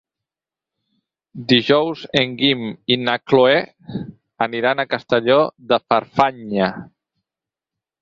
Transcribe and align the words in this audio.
Dijous 1.53 2.05
en 2.23 2.33
Guim 2.41 2.65
i 2.95 2.99
na 3.03 3.15
Cloè 3.33 3.53
aniran 4.49 4.85
a 4.85 4.89
Castelló 4.97 5.41
de 5.75 5.83
Farfanya. 5.87 6.77